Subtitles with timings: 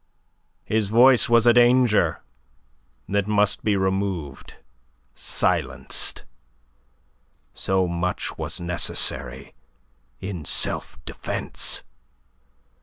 [0.65, 2.23] His voice was a danger
[3.07, 4.55] that must be removed
[5.13, 6.23] silenced.
[7.53, 9.53] So much was necessary
[10.19, 11.83] in self defence.